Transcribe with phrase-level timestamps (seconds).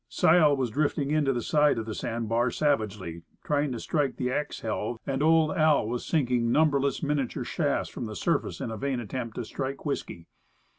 [0.09, 4.61] Sile was drifting into the side of the sandbar savagely, trying to strike the axe
[4.61, 5.87] helve, and old Al.
[5.87, 10.25] was sinking numberless miniature shafts from the surface in a vain attempt to strike whisky.